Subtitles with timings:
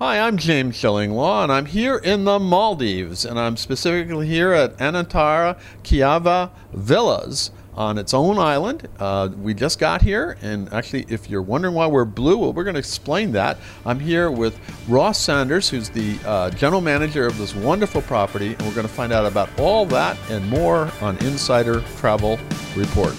[0.00, 4.76] Hi, I'm James Shillinglaw, and I'm here in the Maldives, and I'm specifically here at
[4.76, 8.86] Anantara Kihavah Villas on its own island.
[9.00, 12.62] Uh, we just got here, and actually, if you're wondering why we're blue, well, we're
[12.62, 13.58] going to explain that.
[13.84, 14.56] I'm here with
[14.86, 18.94] Ross Sanders, who's the uh, general manager of this wonderful property, and we're going to
[18.94, 22.38] find out about all that and more on Insider Travel
[22.76, 23.16] Report.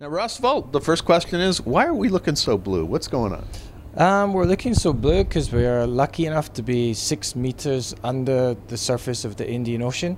[0.00, 2.84] Now, Ross Volt, the first question is why are we looking so blue?
[2.84, 3.46] What's going on?
[3.96, 8.56] Um, we're looking so blue because we are lucky enough to be six meters under
[8.68, 10.16] the surface of the Indian Ocean.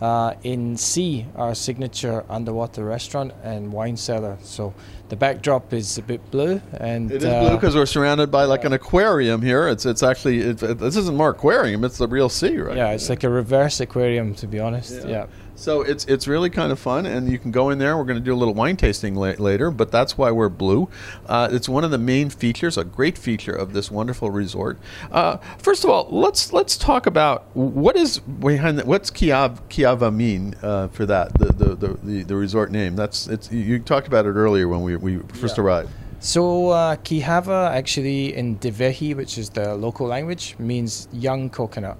[0.00, 4.36] Uh, in Sea, our signature underwater restaurant and wine cellar.
[4.42, 4.74] So
[5.08, 8.44] the backdrop is a bit blue, and it is uh, blue because we're surrounded by
[8.44, 9.68] like an aquarium here.
[9.68, 12.76] It's it's actually it, this isn't more aquarium; it's the real sea, right?
[12.76, 14.92] Yeah, it's like a reverse aquarium, to be honest.
[15.04, 15.08] yeah.
[15.08, 15.26] yeah.
[15.56, 17.96] So it's it's really kind of fun, and you can go in there.
[17.96, 20.88] We're going to do a little wine tasting la- later, but that's why we're blue.
[21.26, 24.78] Uh, it's one of the main features, a great feature of this wonderful resort.
[25.10, 28.86] Uh, first of all, let's let's talk about what is behind that.
[28.86, 31.36] What's Kihavah, Kihavah mean uh, for that?
[31.38, 32.94] The, the the, the the resort name.
[32.94, 33.50] That's it's.
[33.50, 35.64] You talked about it earlier when we we first yeah.
[35.64, 35.90] arrived.
[36.20, 41.96] So uh, Kihavah actually in Dhivehi, which is the local language, means young coconut.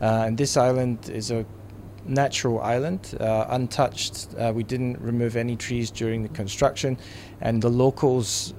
[0.00, 1.44] Uh, and this island is a
[2.08, 4.28] natural island, uh, untouched.
[4.38, 6.98] Uh, we didn't remove any trees during the construction,
[7.40, 8.54] and the locals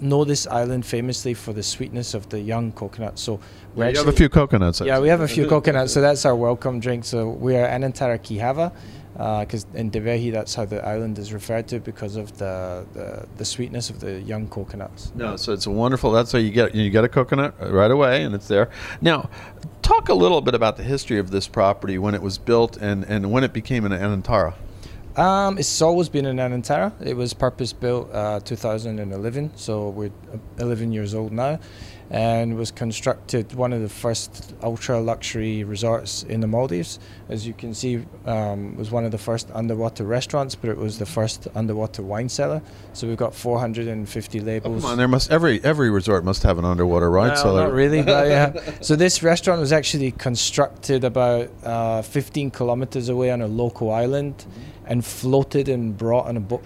[0.00, 3.18] know this island famously for the sweetness of the young coconut.
[3.18, 3.40] So
[3.74, 4.80] we have a few coconuts.
[4.80, 5.92] Yeah, we have a few coconuts.
[5.92, 7.04] So that's our welcome drink.
[7.04, 8.72] So we are Anantara Kihavah
[9.18, 13.26] because uh, in Dhivehi that's how the island is referred to because of the, the,
[13.36, 15.12] the sweetness of the young coconuts.
[15.16, 16.12] No, so it's wonderful.
[16.12, 18.70] That's how you get you get a coconut right away, and it's there.
[19.00, 19.28] Now,
[19.88, 23.04] talk a little bit about the history of this property when it was built and,
[23.04, 24.52] and when it became an Anantara.
[25.16, 26.92] Um, it's always been an Anantara.
[27.00, 30.10] It was purpose built uh, 2011, so we're
[30.58, 31.58] 11 years old now
[32.10, 36.98] and was constructed one of the first ultra luxury resorts in the Maldives.
[37.28, 40.98] As you can see, um, was one of the first underwater restaurants, but it was
[40.98, 42.62] the first underwater wine cellar.
[42.94, 44.78] So we've got 450 labels.
[44.78, 47.64] Oh, come on, there must every every resort must have an underwater wine no, cellar.
[47.64, 48.78] Not really, but yeah.
[48.80, 54.38] so this restaurant was actually constructed about uh, 15 kilometers away on a local island,
[54.38, 54.86] mm-hmm.
[54.86, 56.64] and floated and brought on a boat,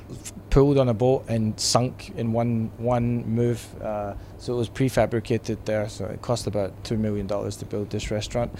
[0.52, 3.66] pulled on a boat and sunk in one one move.
[3.80, 5.88] Uh, so it was prefabricated there.
[5.88, 8.52] So it cost about two million dollars to build this restaurant.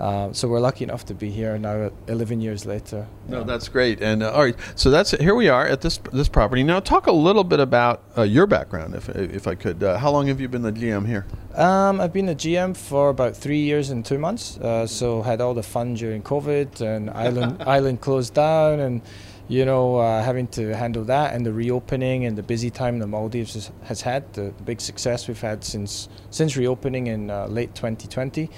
[0.00, 3.06] Uh, so we're lucky enough to be here now, 11 years later.
[3.28, 4.00] No, that's great.
[4.00, 6.62] And uh, all right, so that's here we are at this this property.
[6.62, 9.82] Now, talk a little bit about uh, your background, if if I could.
[9.82, 11.26] Uh, how long have you been the GM here?
[11.54, 14.56] Um, I've been the GM for about three years and two months.
[14.56, 19.02] Uh, so had all the fun during COVID and island island closed down and
[19.50, 23.06] you know, uh, having to handle that and the reopening and the busy time the
[23.08, 27.46] Maldives has, has had, the, the, big success we've had since since reopening in uh,
[27.48, 28.48] late 2020,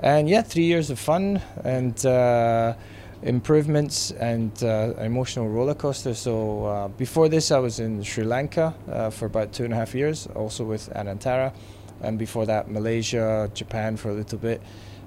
[0.00, 2.74] and yeah, three years of fun and uh,
[3.22, 6.14] improvements and uh, emotional roller coaster.
[6.14, 9.76] So uh, before this, I was in Sri Lanka uh, for about two and a
[9.76, 11.52] half years, also with Anantara,
[12.02, 14.60] and before that, Malaysia, Japan for a little bit.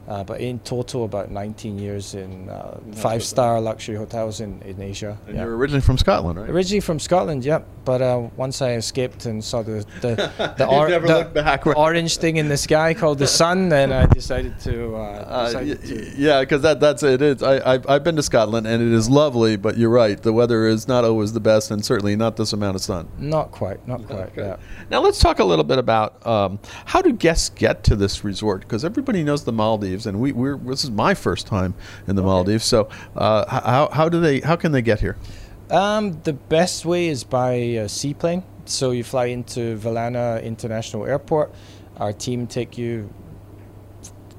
[0.07, 4.81] Uh, but in total, about 19 years in uh, five star luxury hotels in, in
[4.81, 5.17] Asia.
[5.27, 6.49] And you're originally from Scotland, right?
[6.49, 7.67] Originally from Scotland, yep.
[7.83, 10.15] But uh, once I escaped and saw the the,
[10.57, 14.95] the, or- the orange thing in the sky called the sun, then I decided to.
[14.95, 17.21] Uh, uh, decided to yeah, because that, that's it.
[17.21, 20.21] It's, I, I've, I've been to Scotland and it is lovely, but you're right.
[20.21, 23.09] The weather is not always the best and certainly not this amount of sun.
[23.17, 24.19] Not quite, not quite.
[24.29, 24.41] Okay.
[24.41, 24.57] Yeah.
[24.89, 28.61] Now let's talk a little bit about um, how do guests get to this resort?
[28.61, 31.73] Because everybody knows the Maldives and we, we're this is my first time
[32.07, 32.27] in the okay.
[32.27, 32.65] Maldives.
[32.65, 35.17] So uh, how how do they how can they get here?
[35.69, 38.43] Um, the best way is by seaplane.
[38.65, 41.53] So you fly into Velana International Airport.
[41.97, 43.09] Our team take you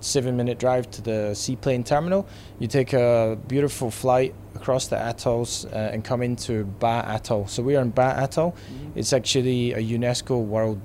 [0.01, 2.27] seven minute drive to the seaplane terminal.
[2.59, 7.47] You take a beautiful flight across the atolls uh, and come into Ba Atoll.
[7.49, 8.53] So we are in Ba Atoll.
[8.53, 8.99] Mm-hmm.
[8.99, 10.81] It's actually a UNESCO World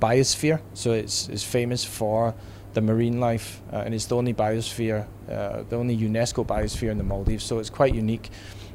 [0.00, 0.60] Biosphere.
[0.74, 2.34] So it's, it's famous for
[2.74, 6.98] the marine life, uh, and it's the only biosphere, uh, the only UNESCO biosphere in
[6.98, 7.44] the Maldives.
[7.44, 8.30] So it's quite unique.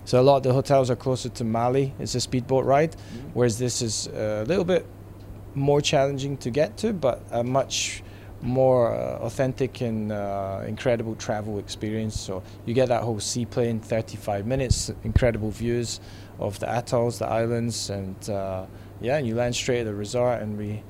[0.06, 1.92] So a lot of the hotels are closer to Malé.
[2.00, 3.30] It's a speedboat ride, mm-hmm.
[3.34, 4.86] whereas this is a little bit
[5.54, 8.04] more challenging to get to, but a much
[8.42, 12.20] more uh, authentic and uh, incredible travel experience.
[12.20, 16.00] So you get that whole seaplane, 35 minutes, incredible views
[16.40, 18.66] of the atolls, the islands, and uh,
[19.02, 20.84] yeah, and you land straight at the resort, and we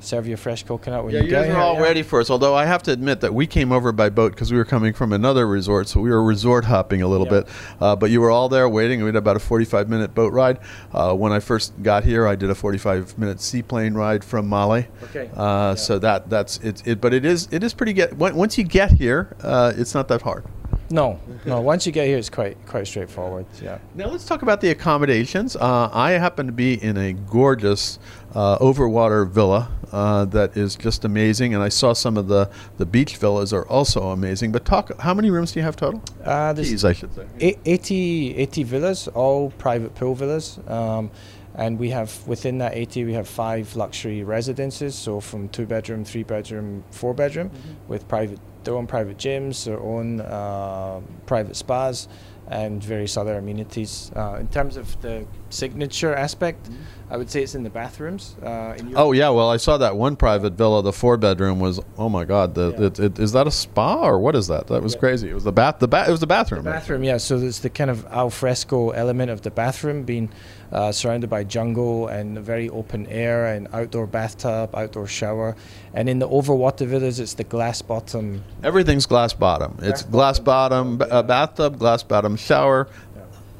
[0.00, 1.56] serve you a fresh coconut when Yeah, you you get guys here.
[1.56, 1.80] are all yeah.
[1.82, 2.30] ready for us.
[2.30, 4.92] Although I have to admit that we came over by boat because we were coming
[4.92, 7.40] from another resort, so we were resort hopping a little Yeah.
[7.40, 7.48] bit.
[7.80, 9.00] Uh, but you were all there waiting.
[9.00, 10.58] We had about a 45 minute boat ride.
[10.92, 14.86] Uh, when I first got here, I did a 45 minute seaplane ride from Malé.
[15.04, 15.30] Okay.
[15.36, 17.00] Uh, So that that's it, it.
[17.00, 18.14] But it is it is pretty get.
[18.16, 20.44] Once you get here, uh, it's not that hard.
[20.90, 21.60] No, no.
[21.60, 23.46] Once you get here, it's quite quite straightforward.
[23.62, 23.78] Yeah.
[23.94, 25.54] Now let's talk about the accommodations.
[25.54, 28.00] Uh, I happen to be in a gorgeous
[28.34, 32.86] uh, overwater villa uh, that is just amazing, and I saw some of the the
[32.86, 34.50] beach villas are also amazing.
[34.50, 36.02] But talk, how many rooms do you have total?
[36.24, 37.26] Uh, Keys, I should say.
[37.38, 40.58] eight- 80, 80 villas, all private pool villas.
[40.66, 41.10] Um,
[41.54, 44.94] and we have within that 80, we have five luxury residences.
[44.94, 47.50] So from two bedroom, three bedroom, four bedroom,
[47.88, 52.08] with private their own private gyms, their own uh, private spas,
[52.48, 54.10] and various other amenities.
[54.14, 56.70] Uh, in terms of the signature aspect,
[57.10, 58.36] I would say it's in the bathrooms.
[58.42, 60.82] Uh, in Oh yeah, well I saw that one private villa.
[60.82, 62.54] The four bedroom was oh my god.
[62.54, 62.86] The, Yeah.
[62.86, 64.68] it, it, is that a spa or what is that?
[64.68, 65.00] That was Yeah.
[65.00, 65.28] crazy.
[65.30, 65.80] It was the bath.
[65.80, 66.08] The bath.
[66.08, 66.64] It was the bathroom.
[66.64, 67.16] The bathroom, yeah.
[67.18, 70.30] So there's the kind of al fresco element of the bathroom being
[70.72, 75.56] uh, surrounded by jungle and very open air and outdoor bathtub, outdoor shower.
[75.92, 78.44] And in the overwater villas, it's the glass bottom.
[78.62, 79.76] Everything's glass bottom.
[79.82, 82.86] It's glass bottom ba- uh, bathtub, glass bottom shower,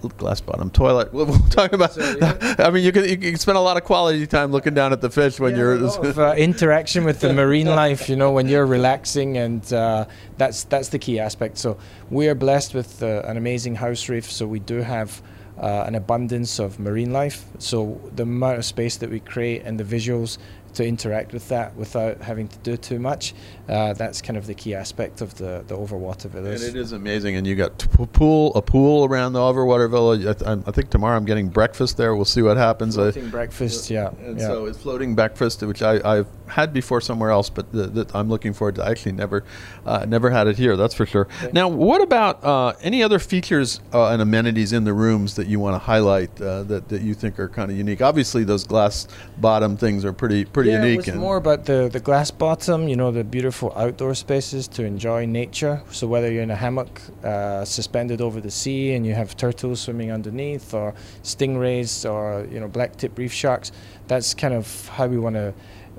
[0.08, 1.12] glass bottom toilet.
[1.12, 1.93] We'll, we'll talk about.
[1.93, 2.56] So, yeah.
[2.58, 5.00] I mean, you can you can spend a lot of quality time looking down at
[5.00, 5.75] the fish when you're.
[5.75, 10.06] a of, uh, interaction with the marine life, you know, when you're relaxing, and uh,
[10.38, 11.58] that's that's the key aspect.
[11.58, 11.79] So
[12.11, 15.23] we are blessed with uh, an amazing house reef, so we do have
[15.58, 17.44] uh, an abundance of marine life.
[17.58, 20.38] So the amount of space that we create and the visuals
[20.75, 23.34] to interact with that without having to do too much,
[23.69, 27.37] uh, that's kind of the key aspect of the the overwater and it is amazing,
[27.37, 30.14] and you got t- pool a pool around the overwater villa.
[30.31, 32.14] I, th- I think tomorrow I'm getting breakfast there.
[32.14, 32.99] We'll see what happens.
[32.99, 34.46] I- Floating breakfast, yeah, And yeah.
[34.46, 38.52] so it's floating breakfast, which I, I've had before somewhere else, but th- I'm looking
[38.52, 38.84] forward to.
[38.84, 39.44] I actually never,
[39.87, 40.76] uh, never had it here.
[40.76, 41.28] That's for sure.
[41.43, 41.50] Okay.
[41.52, 45.58] Now, what about uh, any other features uh, and amenities in the rooms that you
[45.61, 48.02] want to highlight uh, that that you think are kind of unique?
[48.02, 49.08] Obviously, those glass
[49.38, 51.09] bottom things are pretty pretty yeah, unique.
[51.09, 54.85] It was more about the, the glass bottom, you know, the beautiful outdoor spaces to
[54.85, 55.83] enjoy nature.
[55.91, 59.81] So whether you're in a hammock uh, suspended over the sea and you have turtles
[59.81, 63.73] swimming underneath, or stingrays, or you know black tip reef sharks,
[64.09, 65.55] that's kind of how we want to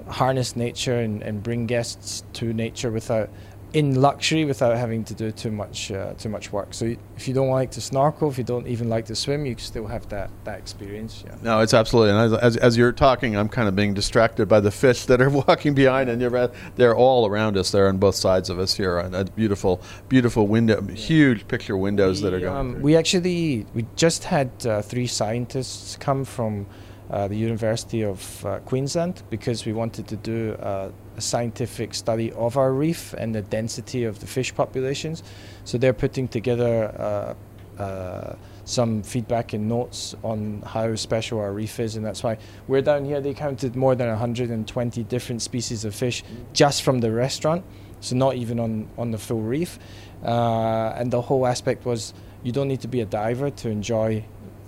[0.08, 3.30] harness nature and, and bring guests to nature without
[3.74, 6.74] in luxury without having to do too much uh, too much work.
[6.74, 9.56] So if you don't like to snorkel, if you don't even like to swim, you
[9.58, 11.24] still have that that experience.
[11.26, 11.36] Yeah.
[11.42, 12.12] No, it's absolutely.
[12.12, 15.22] And as, as, as you're talking, I'm kind of being distracted by the fish that
[15.22, 17.72] are walking behind, and you're, they're all around us.
[17.72, 19.00] They're on both sides of us here.
[19.00, 22.76] A beautiful, beautiful window, huge picture windows that are going.
[22.76, 26.66] um, we actually we just had uh, three scientists come from
[27.10, 32.32] uh, the University of uh, Queensland because we wanted to do uh, a scientific study
[32.34, 35.24] of our reef and the density of the fish populations.
[35.66, 37.36] So they're putting together
[37.78, 38.36] uh, uh,
[38.66, 42.38] some feedback and notes on how special our reef is, and that's why
[42.68, 43.20] we're down here.
[43.20, 46.24] They counted more than 120 different species of fish
[46.54, 47.64] just from the restaurant,
[48.00, 49.80] so not even on on the full reef.
[50.24, 52.14] Uh, and the whole aspect was
[52.44, 54.24] you don't need to be a diver to enjoy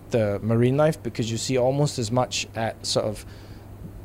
[0.10, 3.26] the marine life because you see almost as much at sort of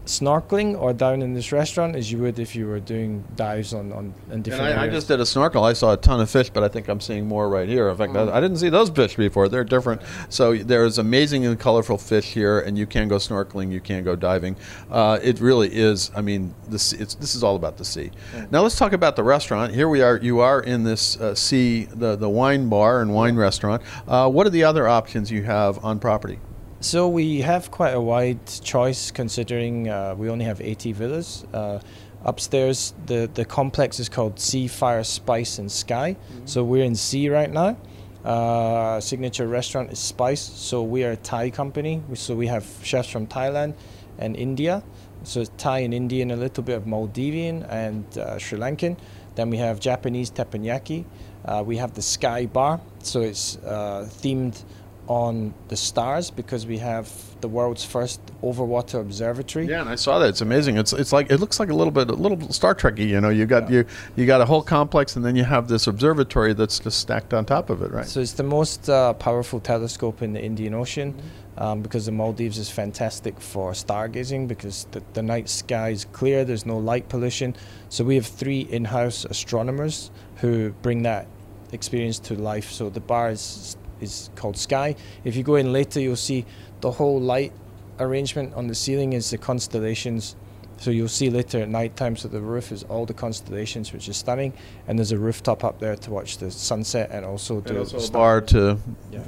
[0.08, 3.92] snorkeling or down in this restaurant as you would if you were doing dives on
[3.92, 4.94] on in And different I, I areas.
[4.94, 5.62] just did a snorkel.
[5.64, 7.88] I saw a ton of fish, but I think I'm seeing more right here.
[7.88, 8.32] In fact, Mm.
[8.32, 9.48] I didn't see those fish before.
[9.48, 10.00] They're different.
[10.30, 13.70] So there's amazing and colorful fish here, and you can go snorkeling.
[13.70, 14.56] You can go diving.
[14.90, 16.10] Uh, it really is.
[16.16, 18.10] I mean, this it's this is all about the sea.
[18.50, 19.74] Now let's talk about the restaurant.
[19.74, 20.16] Here we are.
[20.16, 23.82] You are in this uh, sea, the the wine bar and wine restaurant.
[24.06, 26.38] Uh, what are the other options you have on property?
[26.80, 31.44] So we have quite a wide choice considering uh, we only have 80 villas.
[31.52, 31.80] Uh,
[32.24, 36.16] upstairs, the, the complex is called Sea, Fire, Spice, and Sky.
[36.44, 37.76] So we're in Sea right now.
[38.24, 40.40] Uh, signature restaurant is Spice.
[40.40, 42.00] So we are a Thai company.
[42.14, 43.74] So we have chefs from Thailand
[44.18, 44.84] and India.
[45.24, 48.96] So it's Thai and Indian, a little bit of Maldivian and uh, Sri Lankan.
[49.34, 51.04] Then we have Japanese teppanyaki.
[51.44, 52.80] Uh, we have the Sky Bar.
[53.02, 54.62] So it's uh, themed
[55.08, 57.10] on the stars because we have
[57.40, 59.66] the world's first overwater observatory.
[59.66, 60.28] Yeah, and I saw that.
[60.28, 60.76] It's amazing.
[60.76, 63.08] It's it's like it looks like a little bit a little Star Trekky.
[63.08, 63.78] You know, you got Yeah.
[63.78, 63.84] you
[64.16, 67.46] you got a whole complex, and then you have this observatory that's just stacked on
[67.46, 68.06] top of it, right?
[68.06, 71.14] So it's the most uh, powerful telescope in the Indian Ocean
[71.56, 76.44] um, because the Maldives is fantastic for stargazing because the, the night sky is clear,
[76.44, 77.56] there's no light pollution.
[77.88, 81.26] So we have three in house astronomers who bring that
[81.72, 82.70] experience to life.
[82.70, 84.94] So the bar is, is called Sky.
[85.24, 86.44] If you go in later, you'll see
[86.80, 87.52] the whole light
[88.00, 90.36] arrangement on the ceiling is the constellations
[90.80, 92.14] So you'll see later at night time.
[92.16, 94.52] So the roof is all the constellations, which is stunning,
[94.86, 98.00] and there's a rooftop up there to watch the sunset and also do also a
[98.00, 98.78] star- bar to
[99.10, 99.20] Yeah.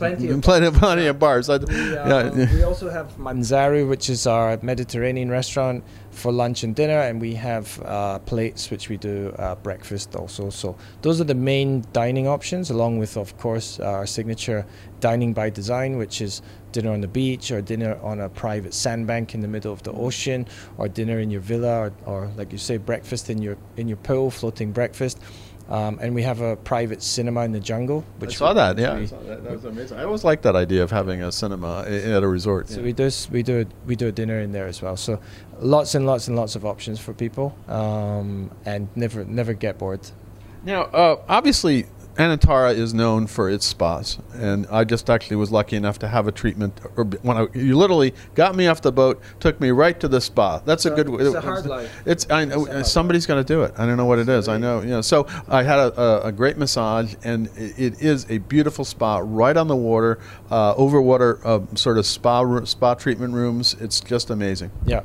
[0.00, 1.46] Plenty of plenty, plenty of bars.
[1.50, 6.74] We, yeah, uh, we also have Manzaru, which is our Mediterranean restaurant for lunch and
[6.74, 10.48] dinner, and we have uh, plates, which we do uh, breakfast also.
[10.48, 14.64] So those are the main dining options, along with, of course, our signature
[15.00, 16.40] dining by design, which is
[16.72, 19.92] dinner on the beach or dinner on a private sandbank in the middle of the
[19.92, 20.46] ocean,
[20.78, 23.98] or dinner in your villa, or, or like you say, breakfast in your in your
[23.98, 25.18] pool, floating breakfast.
[25.70, 28.04] Um, and we have a private cinema in the jungle.
[28.18, 28.76] I Which saw that.
[28.76, 29.44] Yeah, I saw that.
[29.44, 29.98] that was amazing.
[29.98, 32.68] I always liked that idea of having a cinema at a resort.
[32.68, 32.86] So yeah.
[32.86, 34.96] we do we do we do a dinner in there as well.
[34.96, 35.20] So
[35.60, 40.00] lots and lots and lots of options for people, um, and never never get bored.
[40.64, 41.86] Now, uh, obviously,
[42.16, 46.26] Anantara is known for its spas, and I just actually was lucky enough to have
[46.26, 46.80] a treatment.
[46.96, 50.20] Or when I, you literally got me off the boat, took me right to the
[50.20, 50.58] spa.
[50.64, 51.08] That's a good.
[51.20, 52.02] it's a hard life.
[52.04, 53.74] It's I It's a somebody's going to do it.
[53.78, 54.48] I don't know what it is.
[54.48, 55.00] I know you know.
[55.00, 59.18] So I had a, a, a great massage, and it, it is a beautiful spa
[59.22, 60.18] right on the water,
[60.50, 63.74] uh, over water, uh, sort of spa spa treatment rooms.
[63.80, 64.70] It's just amazing.
[64.84, 65.02] Yeah.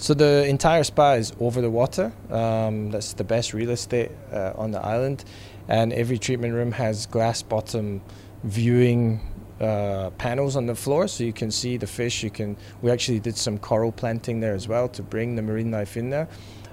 [0.00, 2.12] So the entire spa is over the water.
[2.30, 5.24] Um, that's the best real estate uh, on the island,
[5.68, 8.00] and every treatment room has glass bottom
[8.44, 9.20] viewing
[9.60, 12.22] uh, panels on the floor, so you can see the fish.
[12.22, 12.56] You can.
[12.82, 16.10] We actually did some coral planting there as well to bring the marine life in
[16.10, 16.28] there.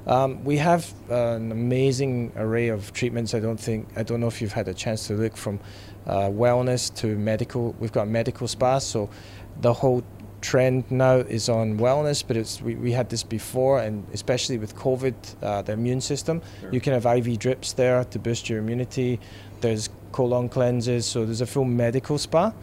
[0.08, 3.34] Um, we have uh, an amazing array of treatments.
[3.34, 5.60] I don't think I don't know if you've had a chance to look from
[6.06, 7.76] uh, wellness to medical.
[7.80, 9.10] We've got medical spas, so
[9.62, 10.04] the whole
[10.46, 14.76] trend now is on wellness, but it's we, we had this before, and especially with
[14.76, 16.72] COVID, uh, the immune system, Sure.
[16.74, 19.20] you can have IV drips there to boost your immunity.
[19.62, 22.54] There's colon cleanses, so there's a full medical spa.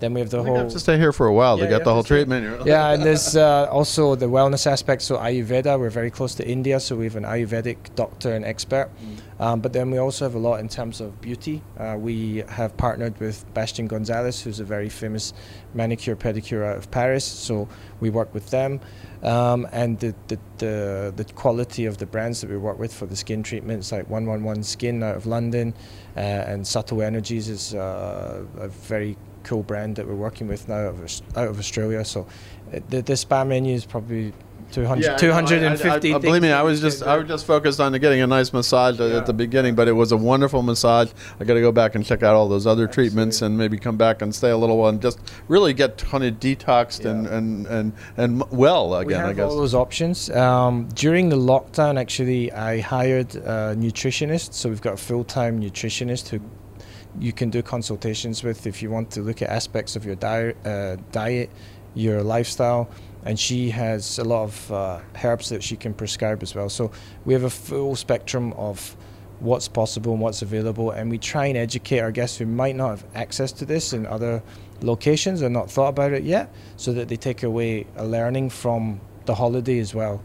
[0.00, 1.70] Then we have the I whole have to stay here for a while Yeah, to
[1.70, 2.66] get yeah, the whole treatment.
[2.66, 5.02] yeah, and there's uh, also the wellness aspect.
[5.02, 8.90] So Ayurveda, we're very close to India, so we have an Ayurvedic doctor and expert.
[9.38, 11.62] Um, but then we also have a lot in terms of beauty.
[11.78, 15.32] Uh, we have partnered with Bastien Gonzalez, who's a very famous
[15.72, 17.24] manicure pedicure out of Paris.
[17.24, 17.66] So
[18.00, 18.80] we work with them,
[19.22, 23.06] um, and the, the the the quality of the brands that we work with for
[23.06, 25.72] the skin treatments, like One One One Skin out of London,
[26.16, 30.88] uh, and Subtle Energies is uh, a very cool brand that we're working with now
[30.88, 32.04] out of, out of Australia.
[32.04, 32.26] So
[32.74, 34.32] uh, the, the spa menu is probably
[34.72, 35.14] 200, Yeah, I.
[35.14, 38.20] I- 250 I, I, believe me, I was just I was just focused on getting
[38.20, 39.16] a nice massage at- Yeah.
[39.16, 41.10] at the beginning, but it was a wonderful massage.
[41.40, 43.96] I got to go back and check out all those other treatments and maybe come
[43.96, 45.18] back and stay a little while and just
[45.48, 47.36] really get kind of detoxed and, Yeah.
[47.36, 49.20] and, and, and m- well we again.
[49.20, 49.50] have I guess.
[49.50, 50.30] all those options.
[50.30, 54.52] Um, during the lockdown, actually, I hired a nutritionist.
[54.54, 56.38] So we've got a full-time nutritionist who
[57.18, 60.56] you can do consultations with if you want to look at aspects of your diet,
[60.64, 61.50] uh, diet,
[61.94, 62.88] your lifestyle,
[63.24, 66.68] and she has a lot of uh, herbs that she can prescribe as well.
[66.68, 66.90] So
[67.24, 68.96] we have a full spectrum of
[69.40, 72.90] what's possible and what's available, and we try and educate our guests who might not
[72.90, 74.42] have access to this in other
[74.82, 79.00] locations or not thought about it yet, so that they take away a learning from
[79.24, 80.22] the holiday as well.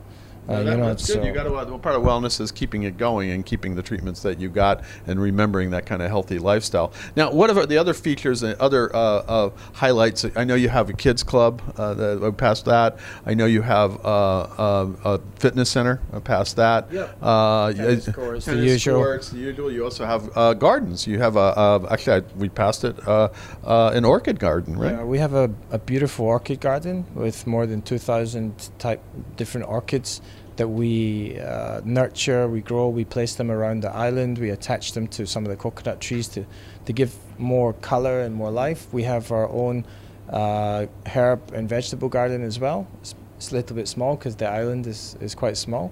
[0.47, 1.25] Yeah, Uh, that- you know, that's so good.
[1.25, 1.49] You got to.
[1.55, 4.49] Uh, well, part of wellness is keeping it going and keeping the treatments that you
[4.49, 6.91] got and remembering that kind of healthy lifestyle.
[7.15, 10.25] Now, what are the other features and other uh, uh, highlights?
[10.35, 11.61] I know you have a kids club.
[11.77, 15.99] Uh, that, uh, past that, I know you have uh, uh, a fitness center.
[16.13, 17.17] Uh, past that, Yep.
[17.21, 18.95] uh, Tennis courts, the usual.
[18.97, 19.71] courts, the usual.
[19.71, 21.07] You also have uh, gardens.
[21.07, 23.29] You have a uh, actually I, we passed it uh,
[23.63, 24.91] uh, an orchid garden, right?
[24.91, 29.01] Yeah, we have a, a beautiful orchid garden with more than 2,000 type
[29.35, 30.21] different orchids
[30.57, 35.07] that we uh, nurture, we grow, we place them around the island, we attach them
[35.09, 36.45] to some of the coconut trees to,
[36.85, 38.87] to give more color and more life.
[38.93, 39.85] We have our own
[40.29, 42.87] uh, herb and vegetable garden as well.
[43.01, 45.91] It's, it's a little bit small because the island is, is quite small.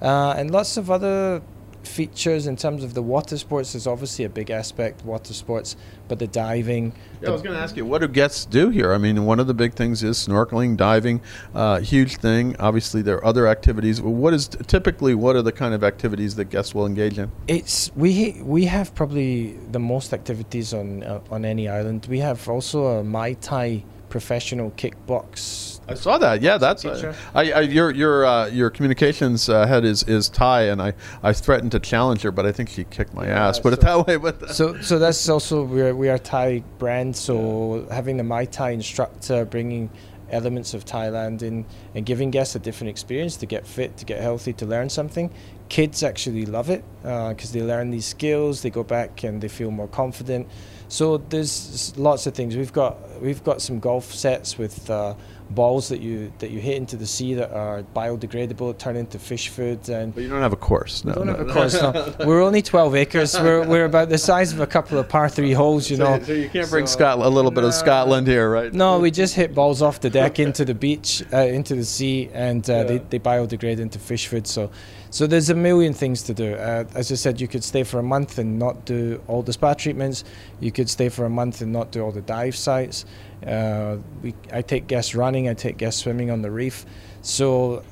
[0.00, 1.42] Uh, and lots of other
[1.86, 5.76] features in terms of the water sports is obviously a big aspect, water sports,
[6.08, 6.92] but the diving.
[7.20, 8.92] Yeah, I was going to ask you, what do guests do here?
[8.92, 11.20] I mean, one of the big things is snorkeling, diving,
[11.54, 12.56] uh, huge thing.
[12.58, 14.00] Obviously, there are other activities.
[14.00, 17.30] What is typically what are the kind of activities that guests will engage in?
[17.48, 22.06] It's we we have probably the most activities on uh, on any island.
[22.08, 25.73] We have also a Muay Thai professional kickbox.
[25.88, 26.40] I saw that.
[26.42, 27.14] Yeah, that's Teacher.
[27.34, 31.32] I, I, your your uh, your communications uh, head is is Thai, and I, I
[31.32, 33.58] threatened to challenge her, but I think she kicked my Yeah, ass.
[33.60, 34.16] Put it so- that way.
[34.16, 37.16] But So so that's also we are we are Thai brand.
[37.16, 39.90] So having the Muay Thai instructor bringing
[40.30, 41.64] elements of Thailand in
[41.94, 45.30] and giving guests a different experience to get fit, to get healthy, to learn something.
[45.68, 48.62] Kids actually love it because they learn these skills.
[48.62, 50.46] They go back and they feel more confident.
[50.88, 52.56] So there's lots of things.
[52.56, 55.14] We've got we've got some golf sets with uh,
[55.54, 59.48] balls that you that you hit into the sea that are biodegradable, turn into fish
[59.48, 61.04] food, and But you don't have a course.
[61.04, 61.52] No, don't no, have a no.
[61.52, 61.74] course.
[61.80, 62.14] No.
[62.26, 63.34] We're only 12 acres.
[63.38, 66.18] We're, we're about the size of a couple of par three holes, you know.
[66.18, 68.72] So, so you can't bring So- Scotland, a little bit of Scotland here, right?
[68.72, 72.30] No, we just hit balls off the deck into the beach, uh, into the sea,
[72.32, 74.46] and uh, they, they biodegrade into fish food.
[74.46, 74.70] So,
[75.10, 76.54] so there's a million things to do.
[76.54, 79.52] Uh, as I said, you could stay for a month and not do all the
[79.52, 80.24] spa treatments.
[80.60, 83.04] You could stay for a month and not do all the dive sites.
[83.46, 85.48] Uh, we, I take guests running.
[85.48, 86.86] I take guests swimming on the reef.
[87.22, 87.82] So,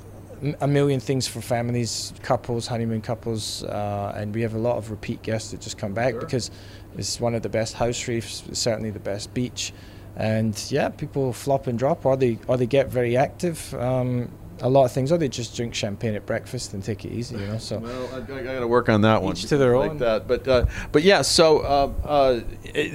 [0.61, 4.90] a million things for families, couples, honeymoon couples, uh, and we have a lot of
[4.90, 6.21] repeat guests that just come back Sure.
[6.21, 6.50] because
[6.99, 9.73] it's one of the best house reefs, certainly the best beach
[10.16, 13.73] and yeah, people flop and drop, or they or they get very active.
[13.75, 14.30] Um,
[14.62, 17.37] a lot of things, or they just drink champagne at breakfast and take it easy,
[17.37, 17.59] you know.
[17.59, 19.33] So Well, I, I got to work on that one.
[19.37, 19.88] Each to their own.
[19.88, 19.99] like.
[19.99, 21.23] That, but uh, but yeah.
[21.23, 22.40] So uh, uh,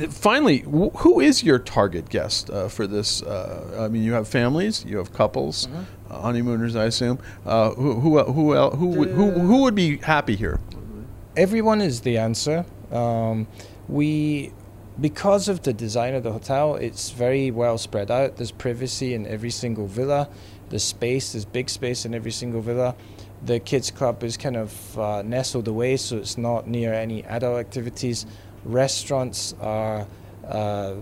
[0.10, 3.22] finally, wh- who is your target guest uh, for this?
[3.22, 6.14] Uh, I mean, you have families, you have couples, Mm-hmm.
[6.14, 7.20] uh, honeymooners, I assume.
[7.46, 10.60] Uh, who who who el- who would, who who would be happy here?
[11.36, 12.66] everyone is the answer.
[12.92, 13.46] Um,
[13.88, 14.52] we,
[15.00, 18.38] because of the design of the hotel, it's very well spread out.
[18.38, 20.30] There's privacy in every single villa.
[20.70, 21.34] There's space.
[21.34, 22.96] There's big space in every single villa.
[23.46, 27.60] The kids club is kind of uh, nestled away, so it's not near any adult
[27.60, 28.26] activities.
[28.66, 30.08] Restaurants are
[30.48, 30.96] uh,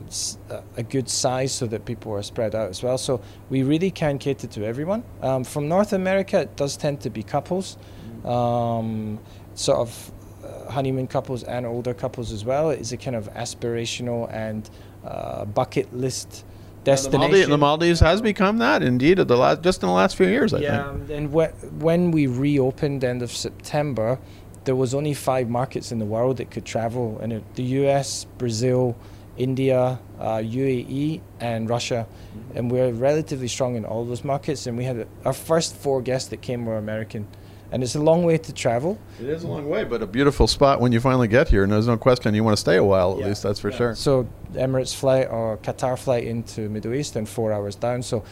[0.75, 2.97] a good size so that people are spread out as well.
[2.97, 5.03] So we really can cater to everyone.
[5.21, 7.77] Um, from North America, it does tend to be couples,
[8.23, 9.19] um,
[9.53, 10.11] sort of
[10.43, 12.69] uh, honeymoon couples and older couples as well.
[12.69, 14.69] It's a kind of aspirational and
[15.05, 16.43] uh, bucket list
[16.85, 17.19] The, destination.
[17.31, 19.17] Maldives, the Maldives has become that indeed.
[19.17, 21.09] The last, just in the last few years, I yeah, think.
[21.09, 24.19] and whe- when we reopened end of September,
[24.65, 28.25] there was only five markets in the world that could travel, and it, the U.S.,
[28.37, 28.95] Brazil,
[29.37, 32.57] India, uh, UAE, and Russia, Mm-hmm.
[32.57, 34.67] and we're relatively strong in all those markets.
[34.67, 37.27] And we had our first four guests that came were American,
[37.71, 38.97] and it's a long way to travel.
[39.19, 41.63] It is a long way, but a beautiful spot when you finally get here.
[41.63, 43.27] And there's no question you want to stay a while at Yeah.
[43.27, 43.43] least.
[43.43, 43.77] That's for Yeah.
[43.77, 43.95] sure.
[43.95, 48.01] So Emirates flight or Qatar flight into Middle East and four hours down.
[48.01, 48.23] So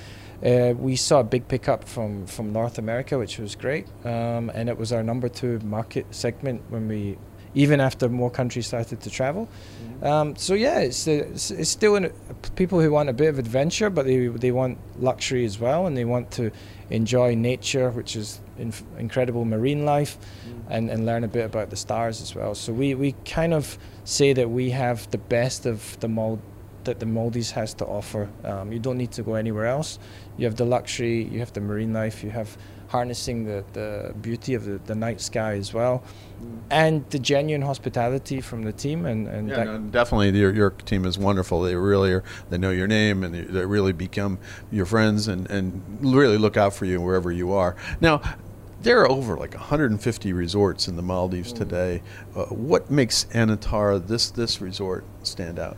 [0.45, 4.67] uh, we saw a big pickup from from North America, which was great, um, and
[4.69, 7.17] it was our number two market segment when we.
[7.55, 9.47] Even after more countries started to travel,
[10.01, 12.11] um, so yeah, it's, it's it's still in,
[12.55, 15.95] people who want a bit of adventure, but they they want luxury as well, and
[15.95, 16.51] they want to
[16.89, 20.17] enjoy nature, which is inf- incredible marine life,
[20.69, 22.55] and, and learn a bit about the stars as well.
[22.55, 26.41] So we, we kind of say that we have the best of the Mal-
[26.85, 28.29] that the Maldives has to offer.
[28.43, 29.99] Um, you don't need to go anywhere else.
[30.37, 32.57] You have the luxury, you have the marine life, you have
[32.93, 36.03] harnessing the, the beauty of the, the night sky as well,
[36.69, 39.05] and the genuine hospitality from the team.
[39.05, 40.37] And, and Yeah, no, definitely.
[40.39, 41.61] Your, your team is wonderful.
[41.61, 42.23] They really are.
[42.51, 44.37] They know your name, and they, they really become
[44.71, 47.75] your friends, and, and really look out for you wherever you are.
[47.99, 48.21] Now,
[48.83, 52.01] there are over like 150 resorts in the Maldives today.
[52.35, 55.77] Uh, what makes Anantara this this resort stand out?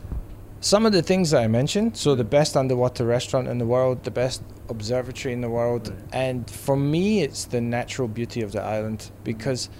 [0.66, 4.02] Some of the things that I mentioned, so the best underwater restaurant in the world,
[4.02, 8.60] the best observatory in the world, and for me, it's the natural beauty of the
[8.60, 9.70] island because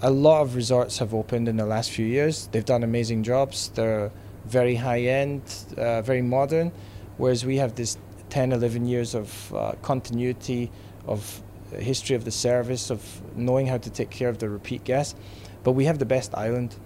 [0.00, 2.46] a lot of resorts have opened in the last few years.
[2.52, 3.70] They've done amazing jobs.
[3.74, 4.12] They're
[4.46, 5.42] very high end,
[5.76, 6.70] uh, very modern,
[7.16, 7.98] whereas we have this
[8.30, 10.70] 10, 11 years of uh, continuity,
[11.04, 13.02] of history of the service, of
[13.34, 15.16] knowing how to take care of the repeat guests.
[15.64, 16.76] But we have the best island.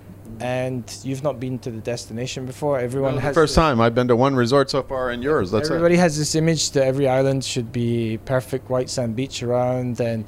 [0.40, 2.78] And you've not been to the destination before.
[2.78, 5.50] Everyone the has first time I've been to one resort so far, and yours.
[5.50, 10.00] That's Everybody has this image that every island should be perfect white sand beach around,
[10.00, 10.24] and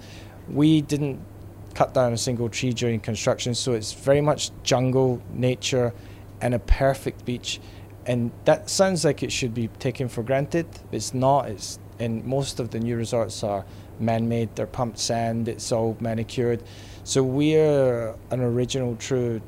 [0.49, 1.21] we didn't
[1.75, 5.93] cut down a single tree during construction, so it's very much jungle, nature,
[6.41, 7.61] and a perfect beach.
[8.07, 10.67] And that sounds like it should be taken for granted.
[10.91, 11.49] It's not.
[11.49, 13.65] It's and most of the new resorts are
[14.01, 14.55] man-made.
[14.55, 15.49] They're pumped sand.
[15.49, 16.63] It's all manicured.
[17.05, 19.41] So we're an original, true,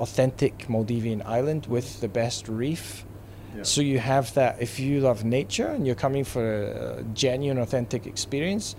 [0.00, 3.04] authentic Maldivian island with the best reef.
[3.56, 3.62] Yeah.
[3.62, 4.60] So you have that.
[4.60, 8.74] If you love nature and you're coming for a genuine, authentic experience,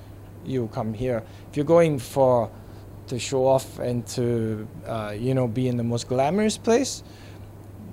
[0.46, 1.24] you'll come here.
[1.50, 2.52] If you're going for
[3.08, 7.04] to show off and to uh, you know be in the most glamorous place,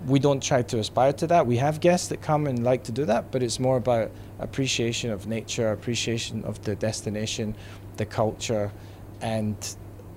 [0.06, 1.46] we don't try to aspire to that.
[1.46, 5.10] We have guests that come and like to do that, but it's more about appreciation
[5.10, 7.54] of nature, appreciation of the destination,
[7.96, 8.72] the culture,
[9.20, 9.56] and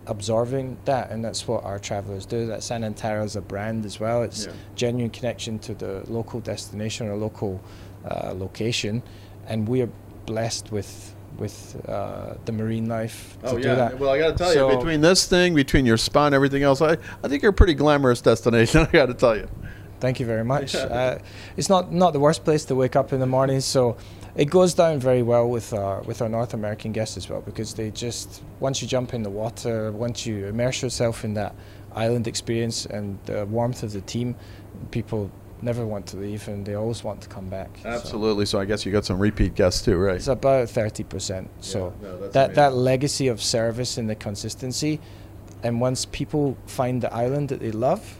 [0.08, 1.12] absorbing that.
[1.12, 2.46] And that's what our travelers do.
[2.48, 4.24] That's Anantara is a brand as well.
[4.24, 4.52] It's Yeah.
[4.76, 7.62] genuine connection to the local destination or local
[8.10, 9.02] uh, location,
[9.48, 9.89] and we are
[10.26, 13.76] blessed with with uh, the marine life to Oh do yeah.
[13.76, 14.00] that.
[14.00, 16.63] Well, I got to tell So- you, between this thing, between your spa and everything
[16.63, 18.82] else, I, I think you're a pretty glamorous destination.
[18.89, 19.50] I got to tell you.
[20.00, 20.76] Thank you very much.
[20.76, 21.18] uh,
[21.58, 23.98] it's not not the worst place to wake up in the morning, so
[24.36, 27.74] it goes down very well with our with our North American guests as well because
[27.74, 31.56] they just once you jump in the water, once you immerse yourself in that
[31.93, 34.36] island experience and the warmth of the team,
[34.91, 37.69] people never want to leave and they always want to come back.
[37.86, 38.45] Absolutely.
[38.45, 40.17] So, so I guess you got some repeat guests too, right?
[40.17, 41.50] It's about thirty percent.
[41.62, 42.56] So yeah, no, that amazing.
[42.56, 45.00] that legacy of service and the consistency,
[45.63, 48.19] and once people find the island that they love,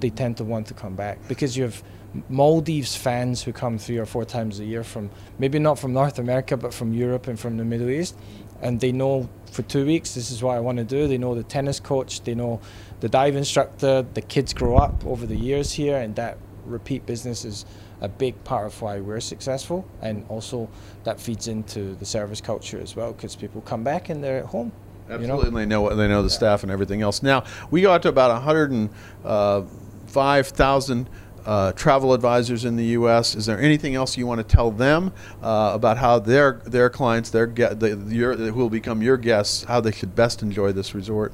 [0.00, 1.82] they tend to want to come back because you have
[2.28, 6.18] Maldives fans who come three or four times a year from maybe not from North
[6.18, 8.16] America but from Europe and from the Middle East,
[8.62, 11.08] and they know for two weeks this is what I want to do.
[11.08, 12.60] They know the tennis coach, they know
[13.00, 14.02] the dive instructor.
[14.02, 17.64] The kids grow up over the years here, and that repeat business is
[18.00, 20.68] a big part of why we're successful, and also
[21.04, 24.46] that feeds into the service culture as well because people come back and they're at
[24.46, 24.72] home.
[25.08, 25.48] Absolutely, you know?
[25.50, 26.34] they know they know the yeah.
[26.34, 27.22] staff and everything else.
[27.22, 31.10] Now we got to about 105,000
[31.46, 33.34] uh, travel advisors in the U.S.
[33.34, 37.30] Is there anything else you want to tell them uh, about how their their clients,
[37.30, 41.32] their the, who will become your guests, how they should best enjoy this resort?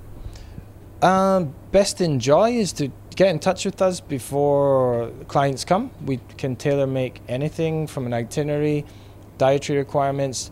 [1.01, 5.90] Um, best enjoy is to get in touch with us before clients come.
[6.05, 8.85] We can tailor make anything from an itinerary,
[9.38, 10.51] dietary requirements,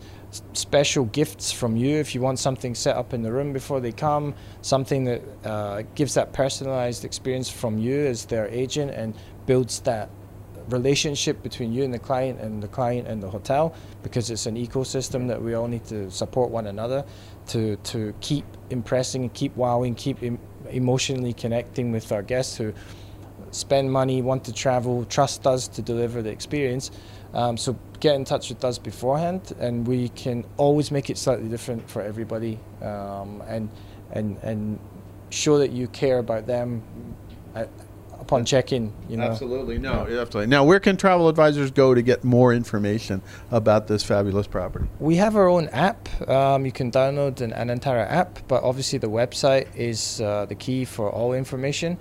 [0.53, 3.91] special gifts from you if you want something set up in the room before they
[3.91, 9.13] come, something that uh, gives that personalized experience from you as their agent and
[9.45, 10.09] builds that
[10.69, 13.73] relationship between you and the client and the client and the hotel
[14.03, 17.03] because it's an ecosystem that we all need to support one another
[17.47, 22.73] to to keep impressing keep wowing keep em- emotionally connecting with our guests who
[23.51, 26.91] spend money want to travel trust us to deliver the experience.
[27.33, 31.47] Um, so get in touch with us beforehand and we can always make it slightly
[31.47, 33.69] different for everybody um, and
[34.11, 34.79] and and
[35.29, 36.83] show that you care about them
[37.55, 37.69] at,
[38.21, 38.93] upon check-in.
[39.09, 40.21] You know, absolutely no, yeah.
[40.21, 40.47] absolutely.
[40.47, 44.87] Now, where can travel advisors go to get more information about this fabulous property?
[44.99, 46.07] We have our own app.
[46.29, 50.85] Um, you can download an entire app, but obviously the website is uh, the key
[50.85, 51.97] for all information.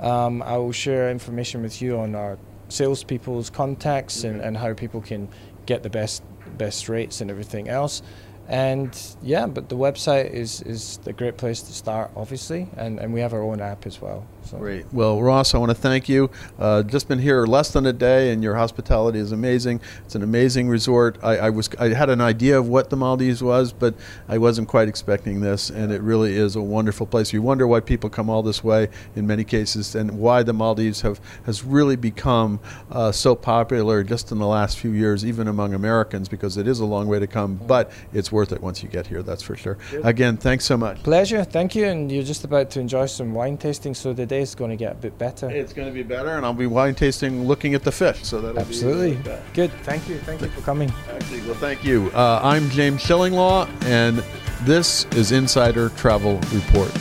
[0.00, 5.00] Um, I will share information with you on our salespeople's contacts and, and how people
[5.00, 5.28] can
[5.66, 6.22] get the best
[6.58, 8.02] best rates and everything else
[8.48, 13.12] and yeah, but the website is is a great place to start, obviously, and, and
[13.12, 14.26] we have our own app as well.
[14.52, 14.58] So.
[14.58, 14.84] Great.
[14.92, 16.28] Well, Ross, I want to thank you.
[16.58, 19.80] Uh, just been here less than a day, and your hospitality is amazing.
[20.04, 21.18] It's an amazing resort.
[21.22, 23.94] I, I, was I had an idea of what the Maldives was, but
[24.28, 27.32] I wasn't quite expecting this, and it really is a wonderful place.
[27.32, 31.00] You wonder why people come all this way in many cases, and why the Maldives
[31.00, 32.60] have has really become
[32.90, 36.78] uh, so popular just in the last few years, even among Americans, because it is
[36.78, 39.56] a long way to come, but it's worth it once you get here, that's for
[39.56, 39.78] sure.
[40.04, 41.02] Again, thanks so much.
[41.02, 41.86] Pleasure, thank you.
[41.86, 44.76] And you're just about to enjoy some wine tasting, so the day is going to
[44.76, 45.48] get a bit better.
[45.50, 48.22] It's going to be better, and I'll be wine tasting looking at the fish.
[48.24, 49.70] So that absolutely be, uh, good.
[49.82, 50.92] Thank you, thank you for coming.
[51.10, 52.10] Actually, well, thank you.
[52.14, 54.22] Uh, I'm James Shillinglaw, and
[54.62, 56.92] this is Insider Travel Report.